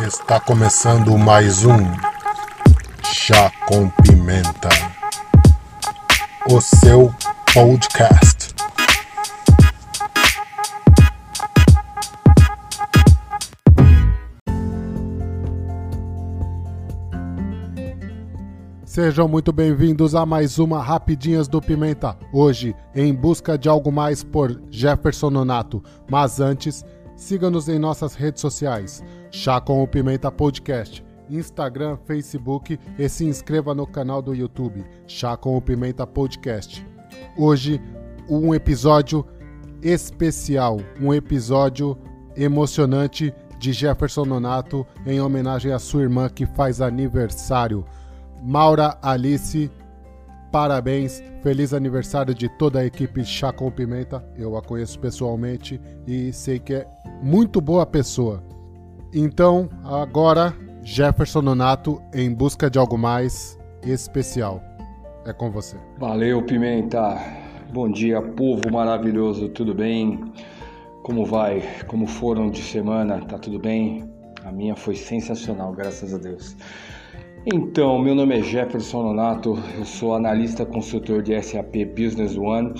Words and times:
Está 0.00 0.38
começando 0.38 1.18
mais 1.18 1.64
um 1.64 1.78
Chá 3.02 3.50
com 3.66 3.90
Pimenta, 3.90 4.68
o 6.48 6.60
seu 6.60 7.12
podcast. 7.52 8.54
Sejam 18.84 19.28
muito 19.28 19.52
bem-vindos 19.52 20.14
a 20.14 20.26
mais 20.26 20.58
uma 20.58 20.82
Rapidinhas 20.82 21.46
do 21.46 21.60
Pimenta. 21.60 22.16
Hoje, 22.32 22.74
em 22.94 23.14
busca 23.14 23.56
de 23.56 23.68
algo 23.68 23.92
mais 23.92 24.24
por 24.24 24.60
Jefferson 24.70 25.30
Nonato. 25.30 25.82
Mas 26.10 26.40
antes, 26.40 26.84
siga-nos 27.18 27.68
em 27.68 27.78
nossas 27.78 28.14
redes 28.14 28.40
sociais. 28.40 29.02
Chá 29.30 29.60
com 29.60 29.82
o 29.82 29.88
Pimenta 29.88 30.30
Podcast. 30.30 31.04
Instagram, 31.28 31.98
Facebook 32.06 32.78
e 32.98 33.08
se 33.08 33.26
inscreva 33.26 33.74
no 33.74 33.86
canal 33.86 34.22
do 34.22 34.34
YouTube 34.34 34.82
Chá 35.06 35.36
com 35.36 35.56
o 35.56 35.60
Pimenta 35.60 36.06
Podcast. 36.06 36.86
Hoje, 37.36 37.82
um 38.30 38.54
episódio 38.54 39.26
especial, 39.82 40.78
um 41.00 41.12
episódio 41.12 41.98
emocionante 42.34 43.34
de 43.58 43.72
Jefferson 43.72 44.24
Nonato 44.24 44.86
em 45.04 45.20
homenagem 45.20 45.72
à 45.72 45.78
sua 45.78 46.02
irmã 46.02 46.28
que 46.30 46.46
faz 46.46 46.80
aniversário. 46.80 47.84
Maura 48.42 48.96
Alice, 49.02 49.70
parabéns, 50.50 51.22
feliz 51.42 51.72
aniversário 51.72 52.34
de 52.34 52.48
toda 52.48 52.80
a 52.80 52.86
equipe 52.86 53.24
Chá 53.24 53.52
com 53.52 53.70
Pimenta. 53.70 54.24
Eu 54.36 54.56
a 54.56 54.62
conheço 54.62 54.98
pessoalmente 54.98 55.80
e 56.06 56.32
sei 56.32 56.58
que 56.58 56.74
é 56.74 56.86
muito 57.22 57.60
boa 57.60 57.84
pessoa. 57.86 58.42
Então, 59.12 59.68
agora, 59.84 60.54
Jefferson 60.82 61.42
Nonato 61.42 62.00
em 62.14 62.32
busca 62.32 62.70
de 62.70 62.78
algo 62.78 62.96
mais 62.96 63.58
especial. 63.82 64.62
É 65.24 65.32
com 65.32 65.50
você. 65.50 65.76
Valeu, 65.98 66.42
Pimenta. 66.42 67.18
Bom 67.72 67.90
dia, 67.90 68.22
povo 68.22 68.62
maravilhoso, 68.72 69.50
tudo 69.50 69.74
bem? 69.74 70.32
Como 71.02 71.24
vai? 71.24 71.62
Como 71.86 72.06
foram 72.06 72.50
de 72.50 72.62
semana? 72.62 73.20
Tá 73.26 73.38
tudo 73.38 73.58
bem? 73.58 74.08
A 74.44 74.52
minha 74.52 74.74
foi 74.74 74.94
sensacional, 74.94 75.72
graças 75.72 76.14
a 76.14 76.18
Deus. 76.18 76.56
Então, 77.46 77.98
meu 77.98 78.14
nome 78.14 78.38
é 78.38 78.42
Jefferson 78.42 79.02
Nonato, 79.02 79.56
eu 79.76 79.84
sou 79.84 80.14
analista 80.14 80.66
consultor 80.66 81.22
de 81.22 81.40
SAP 81.40 81.84
Business 81.96 82.36
One. 82.36 82.74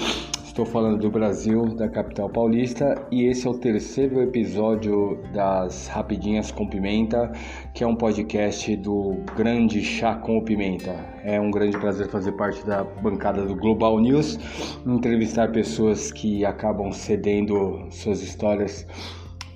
Estou 0.45 0.67
falando 0.67 0.99
do 0.99 1.09
Brasil, 1.09 1.67
da 1.77 1.89
capital 1.89 2.29
paulista, 2.29 3.01
e 3.13 3.23
esse 3.27 3.47
é 3.47 3.51
o 3.51 3.55
terceiro 3.55 4.21
episódio 4.21 5.23
das 5.33 5.87
Rapidinhas 5.87 6.51
com 6.51 6.67
Pimenta, 6.67 7.31
que 7.73 7.85
é 7.85 7.87
um 7.87 7.95
podcast 7.95 8.75
do 8.77 9.17
Grande 9.37 9.81
Chá 9.81 10.17
com 10.17 10.43
Pimenta. 10.43 10.93
É 11.23 11.41
um 11.41 11.53
grande 11.53 11.79
prazer 11.79 12.09
fazer 12.09 12.33
parte 12.33 12.67
da 12.67 12.83
bancada 12.83 13.47
do 13.47 13.55
Global 13.55 14.01
News, 14.01 14.39
entrevistar 14.85 15.53
pessoas 15.53 16.11
que 16.11 16.45
acabam 16.45 16.91
cedendo 16.91 17.87
suas 17.91 18.21
histórias 18.21 18.85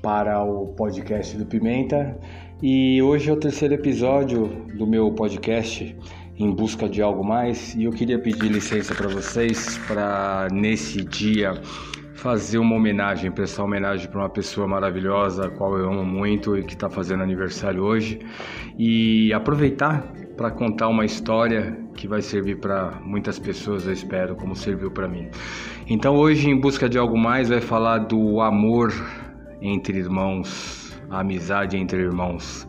para 0.00 0.42
o 0.44 0.68
podcast 0.68 1.36
do 1.36 1.44
Pimenta. 1.44 2.16
E 2.62 3.02
hoje 3.02 3.28
é 3.28 3.32
o 3.32 3.36
terceiro 3.36 3.74
episódio 3.74 4.46
do 4.76 4.86
meu 4.86 5.10
podcast 5.10 5.96
Em 6.38 6.48
Busca 6.54 6.88
de 6.88 7.02
Algo 7.02 7.24
Mais 7.24 7.74
e 7.74 7.82
eu 7.82 7.90
queria 7.90 8.20
pedir 8.20 8.52
licença 8.52 8.94
para 8.94 9.08
vocês 9.08 9.78
para 9.78 10.46
nesse 10.52 11.04
dia 11.04 11.60
fazer 12.14 12.58
uma 12.58 12.76
homenagem, 12.76 13.32
prestar 13.32 13.64
homenagem 13.64 14.08
para 14.08 14.20
uma 14.20 14.30
pessoa 14.30 14.68
maravilhosa, 14.68 15.46
a 15.46 15.50
qual 15.50 15.76
eu 15.76 15.90
amo 15.90 16.04
muito 16.04 16.56
e 16.56 16.62
que 16.62 16.74
está 16.74 16.88
fazendo 16.88 17.24
aniversário 17.24 17.82
hoje 17.82 18.20
e 18.78 19.32
aproveitar 19.32 20.12
para 20.36 20.48
contar 20.52 20.86
uma 20.86 21.04
história 21.04 21.76
que 21.96 22.06
vai 22.06 22.22
servir 22.22 22.60
para 22.60 23.00
muitas 23.04 23.40
pessoas, 23.40 23.88
eu 23.88 23.92
espero, 23.92 24.36
como 24.36 24.54
serviu 24.54 24.92
para 24.92 25.08
mim. 25.08 25.28
Então 25.88 26.14
hoje 26.14 26.48
em 26.48 26.56
busca 26.56 26.88
de 26.88 26.96
algo 26.96 27.18
mais 27.18 27.48
vai 27.48 27.60
falar 27.60 27.98
do 27.98 28.40
amor 28.40 28.92
entre 29.60 29.98
irmãos, 29.98 30.81
a 31.12 31.20
amizade 31.20 31.76
entre 31.76 32.00
irmãos. 32.00 32.66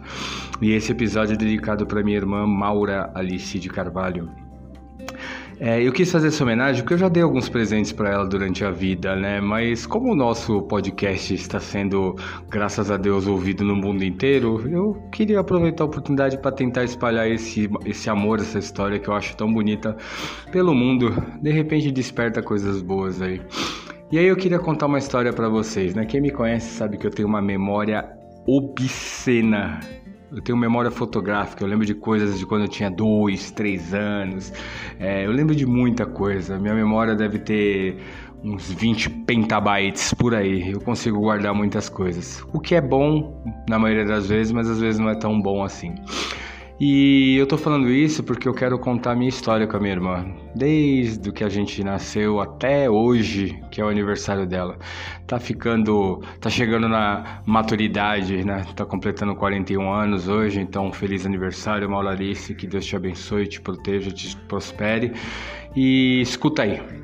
E 0.61 0.71
esse 0.71 0.91
episódio 0.91 1.33
é 1.33 1.37
dedicado 1.37 1.87
para 1.87 2.03
minha 2.03 2.17
irmã 2.17 2.45
Maura 2.45 3.09
Alice 3.15 3.57
de 3.57 3.69
Carvalho. 3.69 4.29
É, 5.59 5.81
eu 5.81 5.93
quis 5.93 6.11
fazer 6.11 6.27
essa 6.27 6.43
homenagem 6.43 6.81
porque 6.81 6.95
eu 6.95 6.97
já 6.97 7.07
dei 7.07 7.23
alguns 7.23 7.47
presentes 7.47 7.91
para 7.91 8.09
ela 8.09 8.25
durante 8.25 8.65
a 8.65 8.71
vida, 8.71 9.15
né? 9.15 9.39
Mas 9.39 9.85
como 9.85 10.11
o 10.11 10.15
nosso 10.15 10.61
podcast 10.63 11.33
está 11.33 11.59
sendo, 11.59 12.15
graças 12.49 12.91
a 12.91 12.97
Deus, 12.97 13.27
ouvido 13.27 13.63
no 13.63 13.75
mundo 13.75 14.03
inteiro, 14.03 14.67
eu 14.67 14.95
queria 15.11 15.39
aproveitar 15.39 15.83
a 15.83 15.87
oportunidade 15.87 16.37
para 16.37 16.51
tentar 16.51 16.83
espalhar 16.83 17.29
esse, 17.29 17.69
esse 17.85 18.09
amor, 18.09 18.39
essa 18.39 18.59
história 18.59 18.99
que 18.99 19.07
eu 19.07 19.13
acho 19.13 19.37
tão 19.37 19.53
bonita 19.53 19.95
pelo 20.51 20.73
mundo. 20.73 21.15
De 21.41 21.51
repente 21.51 21.91
desperta 21.91 22.41
coisas 22.41 22.81
boas 22.81 23.21
aí. 23.21 23.39
E 24.11 24.19
aí 24.19 24.25
eu 24.25 24.35
queria 24.35 24.59
contar 24.59 24.87
uma 24.87 24.97
história 24.97 25.31
para 25.31 25.47
vocês, 25.49 25.95
né? 25.95 26.05
Quem 26.05 26.19
me 26.19 26.31
conhece 26.31 26.71
sabe 26.75 26.97
que 26.97 27.07
eu 27.07 27.11
tenho 27.11 27.27
uma 27.27 27.41
memória 27.41 28.22
obscena. 28.45 29.79
Eu 30.31 30.41
tenho 30.41 30.57
memória 30.57 30.89
fotográfica, 30.89 31.63
eu 31.63 31.67
lembro 31.67 31.85
de 31.85 31.93
coisas 31.93 32.39
de 32.39 32.45
quando 32.45 32.63
eu 32.63 32.67
tinha 32.67 32.89
dois, 32.89 33.51
três 33.51 33.93
anos. 33.93 34.51
É, 34.99 35.25
eu 35.25 35.31
lembro 35.31 35.55
de 35.55 35.65
muita 35.65 36.05
coisa. 36.07 36.57
Minha 36.57 36.73
memória 36.73 37.15
deve 37.15 37.37
ter 37.37 37.99
uns 38.43 38.71
20 38.71 39.09
petabytes 39.09 40.13
por 40.13 40.33
aí. 40.33 40.71
Eu 40.71 40.81
consigo 40.81 41.19
guardar 41.19 41.53
muitas 41.53 41.87
coisas. 41.87 42.43
O 42.51 42.59
que 42.59 42.75
é 42.75 42.81
bom 42.81 43.43
na 43.69 43.79
maioria 43.79 44.05
das 44.05 44.27
vezes, 44.27 44.51
mas 44.51 44.69
às 44.69 44.79
vezes 44.79 44.99
não 44.99 45.09
é 45.09 45.15
tão 45.15 45.39
bom 45.39 45.63
assim. 45.63 45.95
E 46.85 47.37
eu 47.37 47.47
tô 47.47 47.57
falando 47.57 47.89
isso 47.89 48.21
porque 48.21 48.45
eu 48.45 48.53
quero 48.53 48.77
contar 48.77 49.15
minha 49.15 49.29
história 49.29 49.65
com 49.65 49.77
a 49.77 49.79
minha 49.79 49.93
irmã. 49.93 50.25
Desde 50.53 51.31
que 51.31 51.41
a 51.41 51.47
gente 51.47 51.81
nasceu 51.81 52.41
até 52.41 52.89
hoje, 52.89 53.57
que 53.71 53.79
é 53.79 53.85
o 53.85 53.87
aniversário 53.87 54.45
dela. 54.45 54.77
Tá 55.25 55.39
ficando, 55.39 56.21
tá 56.41 56.49
chegando 56.49 56.89
na 56.89 57.41
maturidade, 57.45 58.43
né? 58.43 58.65
Tá 58.75 58.85
completando 58.85 59.33
41 59.33 59.93
anos 59.93 60.27
hoje, 60.27 60.59
então 60.59 60.91
feliz 60.91 61.25
aniversário, 61.25 61.89
Maularice, 61.89 62.53
que 62.53 62.67
Deus 62.67 62.85
te 62.85 62.97
abençoe, 62.97 63.47
te 63.47 63.61
proteja, 63.61 64.11
te 64.11 64.35
prospere. 64.35 65.13
E 65.73 66.19
escuta 66.19 66.63
aí. 66.63 67.02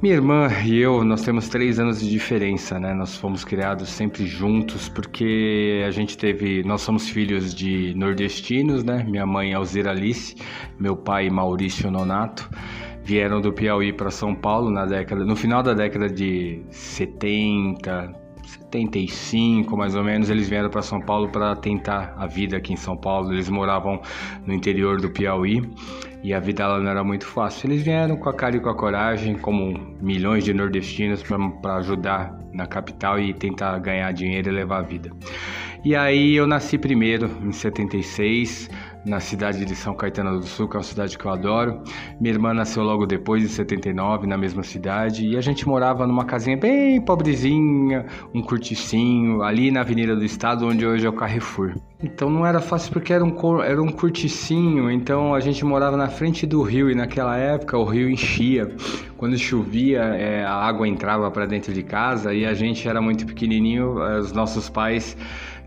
Minha 0.00 0.14
irmã 0.14 0.48
e 0.64 0.78
eu, 0.78 1.02
nós 1.02 1.22
temos 1.22 1.48
três 1.48 1.80
anos 1.80 1.98
de 1.98 2.08
diferença, 2.08 2.78
né? 2.78 2.94
Nós 2.94 3.16
fomos 3.16 3.44
criados 3.44 3.88
sempre 3.88 4.24
juntos 4.26 4.88
porque 4.88 5.82
a 5.84 5.90
gente 5.90 6.16
teve, 6.16 6.62
nós 6.62 6.82
somos 6.82 7.08
filhos 7.08 7.52
de 7.52 7.92
nordestinos, 7.96 8.84
né? 8.84 9.02
Minha 9.02 9.26
mãe 9.26 9.54
Alzira 9.54 9.90
Alice, 9.90 10.36
meu 10.78 10.96
pai 10.96 11.28
Maurício 11.28 11.90
Nonato, 11.90 12.48
vieram 13.02 13.40
do 13.40 13.52
Piauí 13.52 13.92
para 13.92 14.08
São 14.08 14.36
Paulo 14.36 14.70
na 14.70 14.86
década, 14.86 15.24
no 15.24 15.34
final 15.34 15.64
da 15.64 15.74
década 15.74 16.08
de 16.08 16.62
70, 16.70 18.14
75 18.46 19.76
mais 19.76 19.96
ou 19.96 20.04
menos, 20.04 20.30
eles 20.30 20.48
vieram 20.48 20.70
para 20.70 20.80
São 20.80 21.00
Paulo 21.00 21.28
para 21.28 21.56
tentar 21.56 22.14
a 22.16 22.28
vida 22.28 22.56
aqui 22.56 22.72
em 22.72 22.76
São 22.76 22.96
Paulo. 22.96 23.32
Eles 23.32 23.48
moravam 23.48 24.00
no 24.46 24.54
interior 24.54 25.00
do 25.00 25.10
Piauí 25.10 25.60
e 26.22 26.34
a 26.34 26.40
vida 26.40 26.66
lá 26.66 26.78
não 26.78 26.90
era 26.90 27.04
muito 27.04 27.26
fácil. 27.26 27.70
Eles 27.70 27.82
vieram 27.82 28.16
com 28.16 28.28
a 28.28 28.34
cara 28.34 28.56
e 28.56 28.60
com 28.60 28.68
a 28.68 28.74
coragem, 28.74 29.36
como 29.36 29.96
milhões 30.00 30.44
de 30.44 30.52
nordestinos, 30.52 31.22
para 31.22 31.76
ajudar 31.76 32.36
na 32.52 32.66
capital 32.66 33.20
e 33.20 33.32
tentar 33.32 33.78
ganhar 33.78 34.12
dinheiro 34.12 34.48
e 34.48 34.52
levar 34.52 34.78
a 34.78 34.82
vida. 34.82 35.10
E 35.84 35.94
aí 35.94 36.34
eu 36.34 36.46
nasci 36.46 36.76
primeiro, 36.76 37.30
em 37.42 37.52
76, 37.52 38.68
na 39.04 39.20
cidade 39.20 39.64
de 39.64 39.74
São 39.74 39.94
Caetano 39.94 40.38
do 40.38 40.46
Sul, 40.46 40.68
que 40.68 40.76
é 40.76 40.78
uma 40.78 40.84
cidade 40.84 41.16
que 41.16 41.24
eu 41.24 41.30
adoro. 41.30 41.82
Minha 42.20 42.34
irmã 42.34 42.52
nasceu 42.52 42.82
logo 42.82 43.06
depois, 43.06 43.42
em 43.42 43.48
79, 43.48 44.26
na 44.26 44.36
mesma 44.36 44.62
cidade. 44.62 45.26
E 45.26 45.36
a 45.36 45.40
gente 45.40 45.66
morava 45.66 46.06
numa 46.06 46.24
casinha 46.24 46.56
bem 46.56 47.00
pobrezinha, 47.00 48.06
um 48.34 48.42
curticinho, 48.42 49.42
ali 49.42 49.70
na 49.70 49.80
Avenida 49.80 50.14
do 50.14 50.24
Estado, 50.24 50.66
onde 50.66 50.86
hoje 50.86 51.06
é 51.06 51.08
o 51.08 51.12
Carrefour. 51.12 51.74
Então 52.02 52.30
não 52.30 52.46
era 52.46 52.60
fácil 52.60 52.92
porque 52.92 53.12
era 53.12 53.24
um, 53.24 53.60
era 53.60 53.82
um 53.82 53.90
curticinho, 53.90 54.88
então 54.88 55.34
a 55.34 55.40
gente 55.40 55.64
morava 55.64 55.96
na 55.96 56.08
frente 56.08 56.46
do 56.46 56.62
rio 56.62 56.88
e 56.88 56.94
naquela 56.94 57.36
época 57.36 57.76
o 57.76 57.84
rio 57.84 58.08
enchia. 58.08 58.70
Quando 59.16 59.36
chovia, 59.36 60.00
é, 60.00 60.44
a 60.44 60.54
água 60.54 60.86
entrava 60.86 61.28
para 61.28 61.44
dentro 61.44 61.72
de 61.72 61.82
casa 61.82 62.32
e 62.32 62.46
a 62.46 62.54
gente 62.54 62.86
era 62.88 63.00
muito 63.00 63.26
pequenininho, 63.26 63.98
os 64.20 64.32
nossos 64.32 64.68
pais 64.68 65.16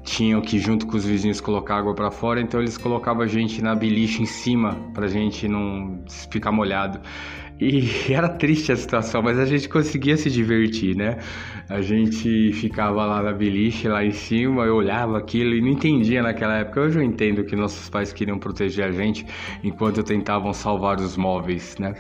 tinham 0.04 0.42
que 0.42 0.60
junto 0.60 0.88
com 0.88 0.98
os 0.98 1.06
vizinhos 1.06 1.40
colocar 1.40 1.78
água 1.78 1.94
para 1.94 2.12
fora, 2.12 2.42
então 2.42 2.60
eles 2.60 2.78
colocavam 2.78 3.24
a 3.24 3.28
gente 3.28 3.62
na 3.62 3.76
beliche 3.76 4.22
em 4.22 4.26
cima 4.26 4.76
pra 4.94 5.08
gente 5.08 5.48
não 5.48 6.04
ficar 6.30 6.52
molhado. 6.52 7.00
E 7.62 7.88
era 8.12 8.28
triste 8.28 8.72
a 8.72 8.76
situação, 8.76 9.22
mas 9.22 9.38
a 9.38 9.46
gente 9.46 9.70
conseguia 9.70 10.18
se 10.18 10.32
divertir, 10.32 10.96
né? 10.96 11.20
A 11.70 11.80
gente 11.80 12.52
ficava 12.54 13.06
lá 13.06 13.22
na 13.22 13.32
beliche, 13.32 13.88
lá 13.88 14.04
em 14.04 14.12
cima, 14.12 14.64
eu 14.66 14.76
olhava 14.76 15.20
aquilo 15.20 15.54
e 15.54 15.62
não 15.62 15.68
entendia 15.68 16.24
naquela 16.24 16.58
época. 16.58 16.82
Hoje 16.82 16.98
eu 16.98 17.04
entendo 17.04 17.44
que 17.44 17.56
nossos 17.56 17.88
pais 17.88 18.12
queriam 18.12 18.40
proteger 18.40 18.86
a 18.86 18.92
gente 18.92 19.26
enquanto 19.64 20.02
tentavam 20.04 20.52
salvar 20.54 21.00
os 21.00 21.16
móveis, 21.16 21.78
né? 21.78 21.94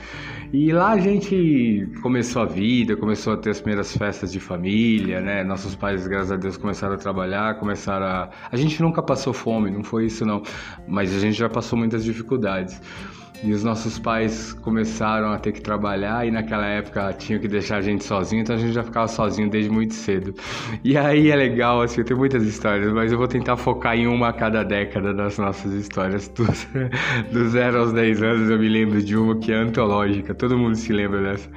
E 0.52 0.72
lá 0.74 0.94
a 0.94 0.98
gente 0.98 1.88
começou 2.02 2.42
a 2.42 2.46
vida, 2.46 2.98
começou 2.98 3.34
a 3.34 3.38
ter 3.38 3.52
as 3.52 3.62
primeiras 3.62 3.96
festas 3.96 4.32
de 4.32 4.40
família, 4.40 5.22
né? 5.22 5.44
Nossos 5.44 5.76
pais, 5.76 6.08
graças 6.08 6.32
a 6.32 6.38
Deus, 6.38 6.58
começaram 6.58 6.96
a 6.96 6.98
trabalhar, 6.98 7.60
começaram 7.60 8.06
a. 8.08 8.30
A 8.52 8.58
gente 8.58 8.82
nunca 8.82 9.04
passou 9.04 9.32
fome, 9.32 9.70
não 9.70 9.84
foi 9.84 10.08
isso 10.08 10.26
não, 10.26 10.42
mas 10.88 11.16
a 11.16 11.20
gente 11.20 11.38
já 11.38 11.48
passou 11.48 11.78
muitas 11.78 12.04
dificuldades. 12.04 12.82
E 13.44 13.52
os 13.52 13.64
nossos 13.64 13.98
pais 13.98 14.54
começaram 14.54 15.32
a 15.32 15.40
ter 15.40 15.52
que 15.52 15.62
trabalhar 15.62 16.28
e 16.28 16.32
naquela 16.32 16.68
época 16.68 17.12
tinham 17.14 17.42
que 17.42 17.48
deixar 17.48 17.78
a 17.78 17.82
gente 17.82 18.04
sozinho, 18.04 18.42
então 18.44 18.56
a 18.56 18.60
gente 18.60 18.72
já 18.72 18.84
ficava 18.84 19.08
sozinho 19.08 19.50
desde 19.50 19.72
muito 19.72 19.96
cedo. 19.96 20.36
E 20.84 20.96
aí 20.96 21.32
é 21.32 21.36
legal, 21.36 21.82
assim, 21.82 22.04
tem 22.04 22.16
muitas 22.16 22.44
histórias, 22.44 22.94
mas 22.94 23.12
eu 23.12 23.18
vou 23.18 23.28
tentar 23.28 23.58
focar 23.58 23.98
em 23.98 24.06
uma 24.06 24.30
a 24.30 24.34
cada 24.34 24.64
década 24.64 25.12
das 25.12 25.40
nossas 25.40 25.74
histórias. 25.74 26.28
Dos, 26.42 26.68
do 27.32 27.50
zero 27.50 27.80
aos 27.80 27.94
10 27.94 28.22
anos 28.22 28.50
eu 28.50 28.60
me 28.60 28.70
lembro 28.70 29.02
de 29.02 29.18
uma 29.18 29.36
que 29.36 29.52
é 29.52 29.56
antológica, 29.56 30.36
todo 30.36 30.58
mundo 30.58 30.76
se 30.76 30.94
lembra 30.94 31.22
dessa. 31.22 31.50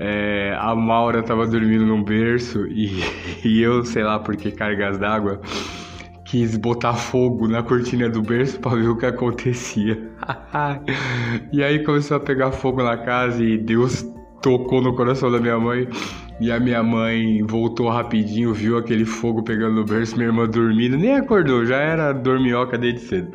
É, 0.00 0.56
a 0.58 0.74
Maura 0.74 1.22
tava 1.22 1.46
dormindo 1.46 1.86
num 1.86 2.02
berço 2.02 2.66
e, 2.66 3.00
e 3.46 3.62
eu, 3.62 3.84
sei 3.84 4.02
lá 4.02 4.18
por 4.18 4.34
que 4.36 4.50
cargas 4.50 4.98
d'água 4.98 5.40
quis 6.32 6.56
botar 6.56 6.94
fogo 6.94 7.46
na 7.46 7.62
cortina 7.62 8.08
do 8.08 8.22
berço 8.22 8.58
para 8.58 8.76
ver 8.76 8.88
o 8.88 8.96
que 8.96 9.04
acontecia. 9.04 10.00
e 11.52 11.62
aí 11.62 11.84
começou 11.84 12.16
a 12.16 12.20
pegar 12.20 12.52
fogo 12.52 12.82
na 12.82 12.96
casa 12.96 13.44
e 13.44 13.58
Deus 13.58 14.02
tocou 14.40 14.80
no 14.80 14.96
coração 14.96 15.30
da 15.30 15.38
minha 15.38 15.58
mãe 15.58 15.86
e 16.42 16.50
a 16.50 16.58
minha 16.58 16.82
mãe 16.82 17.40
voltou 17.44 17.88
rapidinho, 17.88 18.52
viu 18.52 18.76
aquele 18.76 19.04
fogo 19.04 19.44
pegando 19.44 19.76
no 19.76 19.84
berço, 19.84 20.16
minha 20.16 20.28
irmã 20.28 20.44
dormindo, 20.46 20.98
nem 20.98 21.14
acordou, 21.14 21.64
já 21.64 21.76
era 21.76 22.12
dormioca 22.12 22.76
desde 22.76 23.00
cedo. 23.00 23.32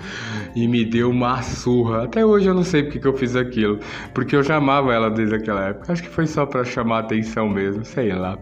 E 0.53 0.67
me 0.67 0.83
deu 0.83 1.09
uma 1.09 1.41
surra. 1.41 2.03
Até 2.03 2.25
hoje 2.25 2.47
eu 2.47 2.53
não 2.53 2.63
sei 2.63 2.83
porque 2.83 2.99
que 2.99 3.07
eu 3.07 3.13
fiz 3.13 3.35
aquilo, 3.35 3.79
porque 4.13 4.35
eu 4.35 4.43
já 4.43 4.57
amava 4.57 4.93
ela 4.93 5.09
desde 5.09 5.35
aquela 5.35 5.69
época. 5.69 5.93
Acho 5.93 6.03
que 6.03 6.09
foi 6.09 6.27
só 6.27 6.45
para 6.45 6.65
chamar 6.65 6.99
atenção 6.99 7.47
mesmo, 7.47 7.85
sei 7.85 8.11
lá. 8.11 8.37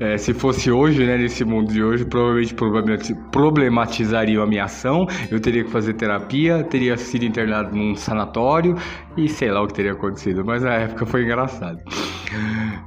É, 0.00 0.18
se 0.18 0.34
fosse 0.34 0.70
hoje, 0.70 1.06
né, 1.06 1.16
nesse 1.16 1.44
mundo 1.44 1.72
de 1.72 1.82
hoje, 1.82 2.04
provavelmente 2.04 3.14
problematizariam 3.30 4.42
a 4.42 4.46
minha 4.46 4.64
ação. 4.64 5.06
Eu 5.30 5.38
teria 5.38 5.62
que 5.62 5.70
fazer 5.70 5.94
terapia, 5.94 6.64
teria 6.64 6.96
sido 6.96 7.24
internado 7.24 7.76
num 7.76 7.94
sanatório 7.94 8.74
e 9.16 9.28
sei 9.28 9.52
lá 9.52 9.62
o 9.62 9.68
que 9.68 9.74
teria 9.74 9.92
acontecido, 9.92 10.44
mas 10.44 10.62
na 10.62 10.74
época 10.74 11.06
foi 11.06 11.22
engraçado. 11.22 11.78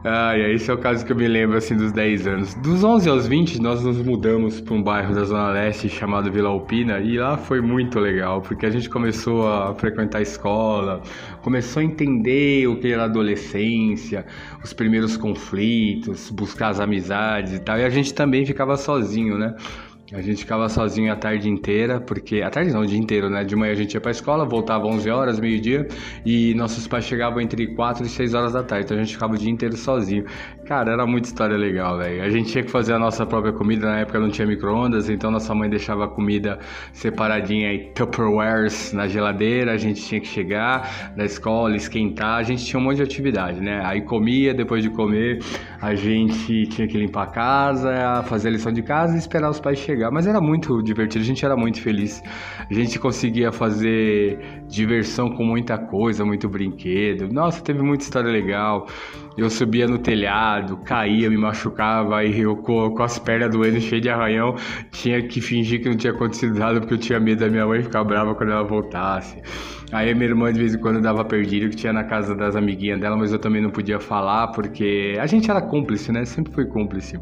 Ah, 0.03 0.37
e 0.37 0.53
esse 0.53 0.69
é 0.69 0.73
o 0.73 0.77
caso 0.77 1.03
que 1.03 1.11
eu 1.11 1.15
me 1.15 1.27
lembro 1.27 1.57
assim 1.57 1.75
dos 1.75 1.91
10 1.91 2.27
anos. 2.27 2.53
Dos 2.55 2.83
11 2.83 3.09
aos 3.09 3.27
20, 3.27 3.59
nós 3.59 3.83
nos 3.83 3.97
mudamos 3.97 4.61
para 4.61 4.75
um 4.75 4.83
bairro 4.83 5.15
da 5.15 5.23
Zona 5.23 5.49
Leste 5.49 5.89
chamado 5.89 6.31
Vila 6.31 6.49
Alpina 6.49 6.99
e 6.99 7.17
lá 7.17 7.37
foi 7.37 7.59
muito 7.59 7.99
legal, 7.99 8.39
porque 8.39 8.67
a 8.67 8.69
gente 8.69 8.87
começou 8.87 9.47
a 9.51 9.73
frequentar 9.73 10.19
a 10.19 10.21
escola, 10.21 11.01
começou 11.41 11.81
a 11.81 11.83
entender 11.83 12.67
o 12.67 12.79
que 12.79 12.91
era 12.91 13.05
adolescência, 13.05 14.25
os 14.63 14.73
primeiros 14.73 15.17
conflitos, 15.17 16.29
buscar 16.29 16.69
as 16.69 16.79
amizades 16.79 17.53
e 17.53 17.59
tal. 17.59 17.79
E 17.79 17.83
a 17.83 17.89
gente 17.89 18.13
também 18.13 18.45
ficava 18.45 18.77
sozinho, 18.77 19.39
né? 19.39 19.55
A 20.13 20.21
gente 20.21 20.41
ficava 20.41 20.69
sozinho 20.69 21.11
a 21.11 21.15
tarde 21.15 21.49
inteira, 21.49 21.99
porque. 21.99 22.43
A 22.43 22.49
tarde 22.51 22.71
não, 22.71 22.81
o 22.81 22.85
dia 22.85 22.99
inteiro, 22.99 23.27
né? 23.27 23.43
De 23.43 23.55
manhã 23.55 23.71
a 23.71 23.75
gente 23.75 23.95
ia 23.95 23.99
pra 23.99 24.11
escola, 24.11 24.45
voltava 24.45 24.85
11 24.85 25.09
horas, 25.09 25.39
meio-dia, 25.39 25.87
e 26.23 26.53
nossos 26.53 26.87
pais 26.87 27.05
chegavam 27.05 27.41
entre 27.41 27.73
4 27.73 28.05
e 28.05 28.09
6 28.09 28.35
horas 28.35 28.53
da 28.53 28.61
tarde, 28.61 28.85
então 28.85 28.97
a 28.97 29.01
gente 29.01 29.13
ficava 29.13 29.33
o 29.33 29.37
dia 29.37 29.49
inteiro 29.49 29.75
sozinho. 29.75 30.23
Cara, 30.67 30.91
era 30.91 31.07
muita 31.07 31.27
história 31.27 31.57
legal, 31.57 31.97
velho. 31.97 32.21
A 32.21 32.29
gente 32.29 32.51
tinha 32.51 32.63
que 32.63 32.69
fazer 32.69 32.93
a 32.93 32.99
nossa 32.99 33.25
própria 33.25 33.51
comida, 33.51 33.87
na 33.87 34.01
época 34.01 34.19
não 34.19 34.29
tinha 34.29 34.47
micro-ondas, 34.47 35.09
então 35.09 35.31
nossa 35.31 35.55
mãe 35.55 35.67
deixava 35.71 36.05
a 36.05 36.07
comida 36.07 36.59
separadinha 36.93 37.73
em 37.73 37.91
Tupperwares 37.93 38.93
na 38.93 39.07
geladeira, 39.07 39.71
a 39.71 39.77
gente 39.77 40.03
tinha 40.03 40.21
que 40.21 40.27
chegar 40.27 41.15
da 41.17 41.25
escola, 41.25 41.75
esquentar, 41.75 42.37
a 42.37 42.43
gente 42.43 42.63
tinha 42.63 42.79
um 42.79 42.83
monte 42.83 42.97
de 42.97 43.03
atividade, 43.03 43.59
né? 43.59 43.81
Aí 43.83 44.01
comia, 44.01 44.53
depois 44.53 44.83
de 44.83 44.89
comer, 44.91 45.39
a 45.81 45.95
gente 45.95 46.67
tinha 46.67 46.87
que 46.87 46.95
limpar 46.95 47.23
a 47.23 47.27
casa, 47.27 48.23
fazer 48.27 48.49
a 48.49 48.51
lição 48.51 48.71
de 48.71 48.83
casa 48.83 49.15
e 49.15 49.17
esperar 49.17 49.49
os 49.49 49.59
pais 49.59 49.79
chegarem 49.79 49.95
mas 50.11 50.27
era 50.27 50.41
muito 50.41 50.81
divertido, 50.81 51.23
a 51.23 51.27
gente 51.27 51.45
era 51.45 51.55
muito 51.55 51.81
feliz. 51.81 52.21
A 52.69 52.73
gente 52.73 52.99
conseguia 52.99 53.51
fazer 53.51 54.39
diversão 54.67 55.29
com 55.29 55.43
muita 55.43 55.77
coisa, 55.77 56.25
muito 56.25 56.47
brinquedo. 56.49 57.31
Nossa, 57.31 57.61
teve 57.61 57.81
muita 57.81 58.03
história 58.03 58.31
legal. 58.31 58.87
Eu 59.37 59.49
subia 59.49 59.87
no 59.87 59.97
telhado, 59.97 60.77
caía, 60.77 61.29
me 61.29 61.37
machucava, 61.37 62.23
e 62.23 62.39
eu 62.39 62.55
com, 62.55 62.89
com 62.91 63.03
as 63.03 63.19
pernas 63.19 63.51
doendo, 63.51 63.81
cheio 63.81 64.01
de 64.01 64.09
arranhão, 64.09 64.55
tinha 64.91 65.21
que 65.21 65.41
fingir 65.41 65.81
que 65.81 65.89
não 65.89 65.97
tinha 65.97 66.13
acontecido 66.13 66.57
nada 66.57 66.79
porque 66.79 66.93
eu 66.93 66.97
tinha 66.97 67.19
medo 67.19 67.39
da 67.39 67.49
minha 67.49 67.65
mãe 67.65 67.83
ficar 67.83 68.03
brava 68.03 68.33
quando 68.33 68.51
ela 68.51 68.63
voltasse. 68.63 69.41
Aí 69.91 70.13
minha 70.13 70.27
irmã 70.27 70.51
de 70.51 70.59
vez 70.59 70.73
em 70.73 70.79
quando 70.79 71.01
dava 71.01 71.23
perdido 71.23 71.69
que 71.69 71.75
tinha 71.75 71.93
na 71.93 72.03
casa 72.03 72.33
das 72.35 72.55
amiguinhas 72.55 72.99
dela, 72.99 73.15
mas 73.15 73.31
eu 73.31 73.39
também 73.39 73.61
não 73.61 73.69
podia 73.69 73.99
falar 73.99 74.47
porque 74.47 75.15
a 75.19 75.25
gente 75.25 75.49
era 75.49 75.61
cúmplice, 75.61 76.11
né? 76.11 76.25
Sempre 76.25 76.53
foi 76.53 76.65
cúmplice. 76.65 77.19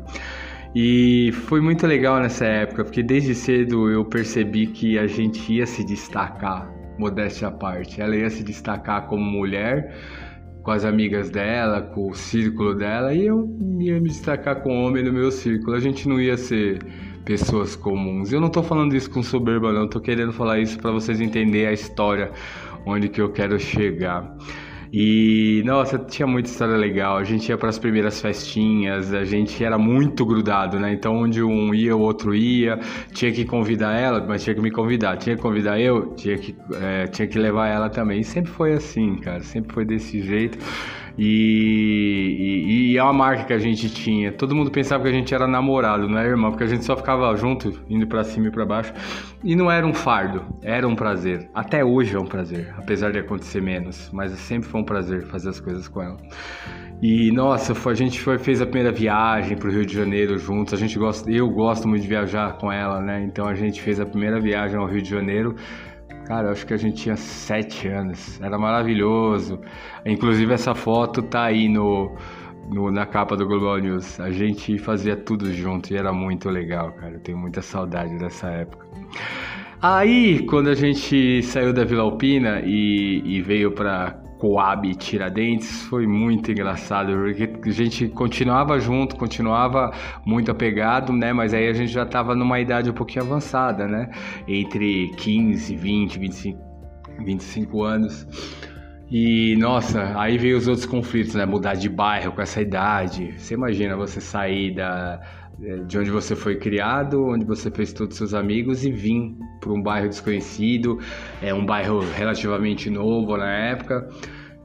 E 0.75 1.31
foi 1.31 1.61
muito 1.61 1.85
legal 1.85 2.19
nessa 2.19 2.45
época, 2.45 2.83
porque 2.83 3.03
desde 3.03 3.35
cedo 3.35 3.91
eu 3.91 4.03
percebi 4.03 4.65
que 4.65 4.97
a 4.97 5.05
gente 5.05 5.53
ia 5.53 5.67
se 5.67 5.83
destacar, 5.83 6.67
modéstia 6.97 7.49
à 7.49 7.51
parte. 7.51 8.01
Ela 8.01 8.15
ia 8.15 8.29
se 8.29 8.43
destacar 8.43 9.05
como 9.05 9.23
mulher, 9.23 9.95
com 10.63 10.71
as 10.71 10.83
amigas 10.83 11.29
dela, 11.29 11.81
com 11.81 12.09
o 12.09 12.15
círculo 12.15 12.73
dela, 12.73 13.13
e 13.13 13.27
eu 13.27 13.47
ia 13.79 13.99
me 14.01 14.09
destacar 14.09 14.61
com 14.61 14.69
o 14.75 14.85
homem 14.85 15.03
no 15.03 15.13
meu 15.13 15.29
círculo. 15.29 15.75
A 15.75 15.79
gente 15.79 16.09
não 16.09 16.19
ia 16.19 16.37
ser 16.37 16.79
pessoas 17.23 17.75
comuns. 17.75 18.33
Eu 18.33 18.41
não 18.41 18.49
tô 18.49 18.63
falando 18.63 18.95
isso 18.95 19.11
com 19.11 19.21
soberba, 19.21 19.71
não, 19.71 19.87
tô 19.87 19.99
querendo 19.99 20.33
falar 20.33 20.59
isso 20.59 20.79
para 20.79 20.91
vocês 20.91 21.21
entenderem 21.21 21.67
a 21.67 21.73
história 21.73 22.31
onde 22.85 23.09
que 23.09 23.21
eu 23.21 23.31
quero 23.31 23.59
chegar. 23.59 24.35
E 24.95 25.63
nossa, 25.65 25.97
tinha 25.97 26.27
muita 26.27 26.49
história 26.49 26.75
legal. 26.77 27.17
A 27.17 27.23
gente 27.23 27.49
ia 27.49 27.57
para 27.57 27.69
as 27.69 27.79
primeiras 27.79 28.21
festinhas, 28.21 29.11
a 29.11 29.23
gente 29.23 29.63
era 29.63 29.75
muito 29.75 30.23
grudado, 30.23 30.79
né? 30.79 30.93
Então 30.93 31.15
onde 31.15 31.41
um 31.41 31.73
ia, 31.73 31.95
o 31.97 31.99
outro 31.99 32.35
ia. 32.35 32.79
Tinha 33.11 33.31
que 33.31 33.43
convidar 33.43 33.99
ela, 33.99 34.23
mas 34.23 34.43
tinha 34.43 34.53
que 34.53 34.61
me 34.61 34.69
convidar. 34.69 35.17
Tinha 35.17 35.35
que 35.35 35.41
convidar 35.41 35.79
eu, 35.79 36.13
tinha 36.13 36.37
que, 36.37 36.55
é, 36.75 37.07
tinha 37.07 37.27
que 37.27 37.39
levar 37.39 37.69
ela 37.69 37.89
também. 37.89 38.19
E 38.19 38.23
sempre 38.23 38.51
foi 38.51 38.73
assim, 38.73 39.15
cara. 39.15 39.41
Sempre 39.41 39.73
foi 39.73 39.83
desse 39.83 40.21
jeito. 40.21 40.59
E, 41.17 42.65
e, 42.65 42.93
e, 42.93 42.97
é 42.97 43.03
uma 43.03 43.13
marca 43.13 43.43
que 43.43 43.53
a 43.53 43.59
gente 43.59 43.89
tinha. 43.89 44.31
Todo 44.31 44.55
mundo 44.55 44.71
pensava 44.71 45.03
que 45.03 45.09
a 45.09 45.13
gente 45.13 45.33
era 45.33 45.47
namorado, 45.47 46.07
não 46.07 46.17
é, 46.17 46.25
irmão? 46.25 46.49
Porque 46.49 46.63
a 46.63 46.67
gente 46.67 46.83
só 46.83 46.97
ficava 46.97 47.35
junto, 47.35 47.81
indo 47.87 48.07
para 48.07 48.23
cima 48.23 48.47
e 48.47 48.51
para 48.51 48.65
baixo. 48.65 48.93
E 49.43 49.55
não 49.55 49.69
era 49.69 49.85
um 49.85 49.93
fardo, 49.93 50.43
era 50.63 50.87
um 50.87 50.95
prazer. 50.95 51.49
Até 51.53 51.85
hoje 51.85 52.15
é 52.15 52.19
um 52.19 52.25
prazer, 52.25 52.73
apesar 52.77 53.11
de 53.11 53.19
acontecer 53.19 53.61
menos. 53.61 54.09
Mas 54.11 54.31
sempre 54.31 54.67
foi 54.67 54.81
um 54.81 54.85
prazer 54.85 55.23
fazer 55.27 55.49
as 55.49 55.59
coisas 55.59 55.87
com 55.87 56.01
ela. 56.01 56.17
E 57.01 57.31
nossa, 57.31 57.75
foi, 57.75 57.91
a 57.91 57.95
gente 57.95 58.19
foi, 58.19 58.37
fez 58.39 58.61
a 58.61 58.65
primeira 58.65 58.91
viagem 58.91 59.57
para 59.57 59.67
o 59.67 59.71
Rio 59.71 59.85
de 59.85 59.93
Janeiro 59.93 60.37
juntos. 60.37 60.73
A 60.73 60.77
gente 60.77 60.97
gosta, 60.97 61.29
eu 61.29 61.49
gosto 61.49 61.87
muito 61.87 62.01
de 62.01 62.07
viajar 62.07 62.57
com 62.57 62.71
ela, 62.71 63.01
né? 63.01 63.23
Então 63.23 63.45
a 63.45 63.53
gente 63.53 63.81
fez 63.81 63.99
a 63.99 64.05
primeira 64.05 64.39
viagem 64.39 64.77
ao 64.77 64.87
Rio 64.87 65.01
de 65.01 65.09
Janeiro 65.09 65.55
Cara, 66.25 66.47
eu 66.47 66.51
acho 66.51 66.65
que 66.65 66.73
a 66.73 66.77
gente 66.77 67.03
tinha 67.03 67.17
sete 67.17 67.87
anos. 67.87 68.39
Era 68.41 68.57
maravilhoso. 68.57 69.59
Inclusive 70.05 70.53
essa 70.53 70.73
foto 70.73 71.21
tá 71.21 71.43
aí 71.45 71.67
no, 71.67 72.15
no, 72.69 72.89
na 72.91 73.05
capa 73.05 73.35
do 73.35 73.45
Global 73.45 73.77
News. 73.79 74.19
A 74.19 74.31
gente 74.31 74.77
fazia 74.77 75.15
tudo 75.15 75.51
junto 75.51 75.93
e 75.93 75.97
era 75.97 76.13
muito 76.13 76.49
legal, 76.49 76.93
cara. 76.93 77.15
Eu 77.15 77.19
tenho 77.19 77.37
muita 77.37 77.61
saudade 77.61 78.17
dessa 78.17 78.47
época. 78.47 78.87
Aí, 79.81 80.45
quando 80.45 80.69
a 80.69 80.75
gente 80.75 81.43
saiu 81.43 81.73
da 81.73 81.83
Vila 81.83 82.03
Alpina 82.03 82.61
e, 82.63 83.21
e 83.25 83.41
veio 83.41 83.73
para 83.73 84.22
Coab 84.43 84.93
Tiradentes 84.95 85.83
foi 85.83 86.05
muito 86.05 86.51
engraçado, 86.51 87.13
porque 87.13 87.69
a 87.69 87.71
gente 87.71 88.09
continuava 88.09 88.77
junto, 88.77 89.15
continuava 89.15 89.93
muito 90.25 90.51
apegado, 90.51 91.13
né? 91.13 91.31
Mas 91.31 91.53
aí 91.53 91.69
a 91.69 91.71
gente 91.71 91.93
já 91.93 92.03
estava 92.03 92.35
numa 92.35 92.59
idade 92.59 92.89
um 92.89 92.93
pouquinho 92.93 93.23
avançada, 93.23 93.87
né? 93.87 94.11
Entre 94.45 95.13
15, 95.15 95.77
20, 95.77 96.19
25, 96.19 96.59
25 97.19 97.83
anos. 97.83 98.27
E 99.09 99.55
nossa, 99.55 100.11
aí 100.19 100.37
veio 100.37 100.57
os 100.57 100.67
outros 100.67 100.85
conflitos, 100.85 101.35
né? 101.35 101.45
Mudar 101.45 101.75
de 101.75 101.87
bairro 101.87 102.33
com 102.33 102.41
essa 102.41 102.59
idade. 102.59 103.33
Você 103.37 103.53
imagina 103.53 103.95
você 103.95 104.19
sair 104.19 104.75
da, 104.75 105.21
de 105.59 105.97
onde 105.97 106.09
você 106.09 106.35
foi 106.35 106.55
criado, 106.55 107.25
onde 107.25 107.45
você 107.45 107.69
fez 107.69 107.93
todos 107.93 108.13
os 108.13 108.17
seus 108.17 108.33
amigos 108.33 108.83
e 108.83 108.91
vir 108.91 109.35
para 109.59 109.71
um 109.71 109.81
bairro 109.81 110.09
desconhecido, 110.09 110.99
é 111.41 111.53
um 111.53 111.65
bairro 111.65 111.99
relativamente 111.99 112.89
novo 112.89 113.37
na 113.37 113.51
época. 113.51 114.09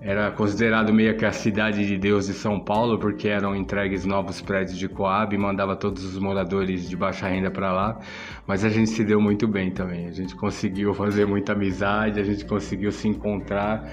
Era 0.00 0.30
considerado 0.30 0.92
meio 0.92 1.16
que 1.16 1.25
a 1.25 1.33
cidade 1.33 1.85
de 1.85 1.99
Deus 1.99 2.28
de 2.28 2.33
São 2.33 2.61
Paulo, 2.61 2.99
porque 2.99 3.28
eram 3.28 3.54
entregues 3.54 4.04
novos 4.04 4.40
prédios 4.40 4.78
de 4.78 4.88
Coab 4.88 5.35
e 5.35 5.38
mandava 5.38 5.75
todos 5.75 6.04
os 6.04 6.16
moradores 6.18 6.88
de 6.88 6.97
baixa 6.97 7.26
renda 7.26 7.50
para 7.50 7.73
lá. 7.73 7.99
Mas 8.47 8.64
a 8.64 8.68
gente 8.68 8.90
se 8.90 9.04
deu 9.04 9.21
muito 9.21 9.49
bem 9.49 9.73
também. 9.73 10.07
A 10.07 10.12
gente 10.12 10.37
conseguiu 10.37 10.95
fazer 10.95 11.26
muita 11.26 11.52
amizade, 11.52 12.21
a 12.21 12.25
gente 12.25 12.45
conseguiu 12.45 12.92
se 12.92 13.09
encontrar 13.09 13.90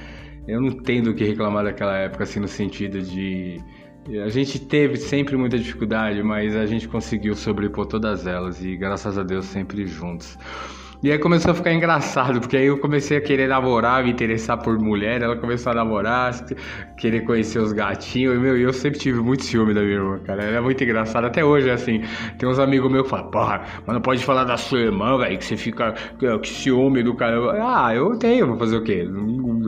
eu 0.48 0.62
não 0.62 0.72
tenho 0.72 1.04
do 1.04 1.14
que 1.16 1.24
reclamar 1.24 1.64
daquela 1.64 1.98
época, 1.98 2.24
assim, 2.24 2.40
no 2.40 2.48
sentido 2.48 3.02
de. 3.02 3.60
A 4.08 4.30
gente 4.30 4.60
teve 4.60 4.98
sempre 4.98 5.36
muita 5.36 5.58
dificuldade, 5.58 6.22
mas 6.22 6.56
a 6.56 6.68
gente 6.68 6.88
conseguiu 6.88 7.34
sobrepor 7.36 7.88
todas 7.88 8.28
elas 8.28 8.64
e 8.64 8.76
graças 8.78 9.18
a 9.18 9.24
Deus 9.24 9.46
sempre 9.46 9.88
juntos. 9.88 10.38
E 11.02 11.12
aí 11.12 11.20
começou 11.20 11.52
a 11.52 11.54
ficar 11.54 11.74
engraçado, 11.74 12.40
porque 12.40 12.56
aí 12.56 12.66
eu 12.68 12.80
comecei 12.80 13.18
a 13.18 13.22
querer 13.22 13.48
namorar, 13.48 14.04
me 14.04 14.12
interessar 14.12 14.58
por 14.58 14.80
mulher, 14.80 15.22
ela 15.22 15.36
começou 15.36 15.72
a 15.72 15.76
namorar, 15.76 16.34
querer 16.98 17.22
conhecer 17.22 17.60
os 17.60 17.74
gatinhos, 17.74 18.36
e 18.36 18.40
meu, 18.40 18.58
eu 18.58 18.72
sempre 18.74 19.00
tive 19.00 19.20
muito 19.20 19.44
ciúme 19.44 19.74
da 19.74 19.82
minha 19.82 19.96
irmã, 19.96 20.20
cara, 20.20 20.44
ela 20.44 20.58
é 20.58 20.62
muito 20.62 20.84
engraçada, 20.84 21.28
até 21.28 21.44
hoje 21.44 21.70
assim, 21.70 22.02
tem 22.40 22.48
uns 22.48 22.58
amigos 22.58 22.92
meus 22.92 23.04
que 23.04 23.10
falam, 23.10 23.30
porra, 23.30 23.64
mas 23.86 23.94
não 23.94 24.02
pode 24.02 24.24
falar 24.24 24.46
da 24.46 24.58
sua 24.58 24.80
irmã, 24.80 25.18
velho, 25.18 25.38
que 25.38 25.46
você 25.46 25.58
fica, 25.58 25.94
que, 26.18 26.40
que 26.40 26.50
ciúme 26.50 27.04
do 27.04 27.14
cara, 27.14 27.38
ah, 27.62 27.94
eu 27.94 28.18
tenho, 28.18 28.48
vou 28.48 28.58
fazer 28.58 28.78
o 28.78 28.84
quê? 28.84 29.08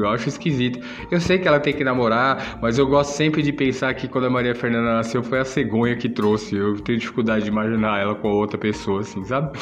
Eu 0.04 0.10
acho 0.10 0.30
esquisito, 0.30 0.80
eu 1.12 1.20
sei 1.20 1.38
que 1.39 1.48
ela 1.48 1.60
tem 1.60 1.74
que 1.74 1.84
namorar, 1.84 2.60
mas 2.62 2.77
eu 2.77 2.88
gosto 2.88 3.12
sempre 3.12 3.42
de 3.42 3.51
pensar 3.51 3.94
que 3.94 4.08
quando 4.08 4.25
a 4.25 4.30
Maria 4.30 4.56
Fernanda 4.56 4.94
nasceu 4.94 5.24
foi 5.24 5.39
a 5.39 5.46
cegonha 5.46 5.96
que 5.96 6.10
trouxe, 6.10 6.56
eu 6.56 6.75
tenho 6.80 7.00
dificuldade 7.00 7.46
de 7.46 7.50
imaginar 7.50 8.00
ela 8.00 8.16
com 8.16 8.30
outra 8.30 8.58
pessoa, 8.58 9.01
assim, 9.01 9.24
sabe? 9.25 9.58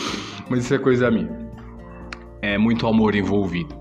Mas 0.50 0.66
isso 0.66 0.74
é 0.76 0.78
coisa 0.78 1.10
minha 1.10 1.46
é, 2.46 2.58
muito 2.58 2.86
amor 2.88 3.16
envolvido. 3.16 3.76